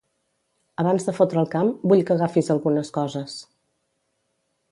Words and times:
Abans 0.83 1.03
de 1.09 1.13
fotre 1.17 1.39
el 1.41 1.51
camp, 1.51 1.69
vull 1.91 2.01
que 2.09 2.17
agafis 2.17 2.51
algunes 2.55 2.91
coses. 2.97 3.37